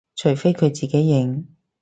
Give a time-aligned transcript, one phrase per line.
[0.15, 1.45] 除非佢自己認